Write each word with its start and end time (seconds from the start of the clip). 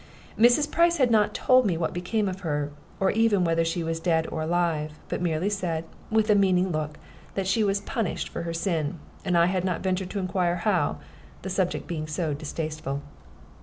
Mrs. 0.35 0.71
Price 0.71 0.97
had 0.97 1.11
not 1.11 1.35
told 1.35 1.63
me 1.67 1.77
what 1.77 1.93
became 1.93 2.27
of 2.27 2.39
her, 2.39 2.71
or 2.99 3.11
even 3.11 3.43
whether 3.43 3.63
she 3.63 3.83
was 3.83 3.99
dead 3.99 4.25
or 4.31 4.41
alive, 4.41 4.93
but 5.09 5.21
merely 5.21 5.47
said, 5.47 5.83
with 6.09 6.27
a 6.31 6.33
meaning 6.33 6.71
look, 6.71 6.97
that 7.35 7.45
she 7.45 7.63
was 7.63 7.81
"punished" 7.81 8.27
for 8.27 8.41
her 8.41 8.51
sin, 8.51 8.97
and 9.23 9.37
I 9.37 9.45
had 9.45 9.63
not 9.63 9.81
ventured 9.83 10.09
to 10.09 10.19
inquire 10.19 10.55
how, 10.55 10.97
the 11.43 11.51
subject 11.51 11.85
being 11.85 12.07
so 12.07 12.33
distasteful. 12.33 13.03